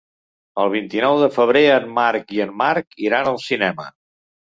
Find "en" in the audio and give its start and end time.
1.75-1.87, 2.49-2.59